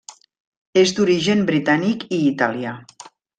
És 0.81 0.93
d'origen 0.99 1.43
britànic 1.51 2.07
i 2.19 2.19
italià. 2.31 2.75